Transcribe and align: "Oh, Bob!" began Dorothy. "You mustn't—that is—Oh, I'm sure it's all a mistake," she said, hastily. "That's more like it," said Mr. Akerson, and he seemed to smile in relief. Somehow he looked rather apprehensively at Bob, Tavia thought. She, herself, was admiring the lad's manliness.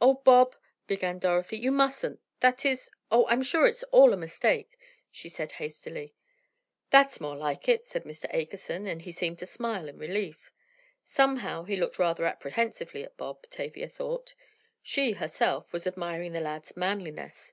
"Oh, 0.00 0.14
Bob!" 0.14 0.54
began 0.86 1.18
Dorothy. 1.18 1.56
"You 1.56 1.72
mustn't—that 1.72 2.64
is—Oh, 2.64 3.26
I'm 3.26 3.42
sure 3.42 3.66
it's 3.66 3.82
all 3.90 4.12
a 4.12 4.16
mistake," 4.16 4.78
she 5.10 5.28
said, 5.28 5.50
hastily. 5.58 6.14
"That's 6.90 7.20
more 7.20 7.34
like 7.34 7.68
it," 7.68 7.84
said 7.84 8.04
Mr. 8.04 8.32
Akerson, 8.32 8.86
and 8.86 9.02
he 9.02 9.10
seemed 9.10 9.40
to 9.40 9.44
smile 9.46 9.88
in 9.88 9.98
relief. 9.98 10.52
Somehow 11.02 11.64
he 11.64 11.74
looked 11.76 11.98
rather 11.98 12.26
apprehensively 12.26 13.02
at 13.02 13.16
Bob, 13.16 13.42
Tavia 13.50 13.88
thought. 13.88 14.34
She, 14.82 15.10
herself, 15.14 15.72
was 15.72 15.84
admiring 15.84 16.30
the 16.30 16.38
lad's 16.40 16.76
manliness. 16.76 17.52